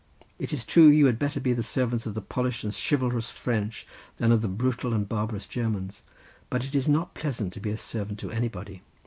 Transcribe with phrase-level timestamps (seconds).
[0.39, 3.85] It is true you had better be the servants of the polished and chivalrous French,
[4.17, 6.01] than of the brutal and barbarous Germans,
[6.49, 8.81] but it is not pleasant to be a servant to anybody.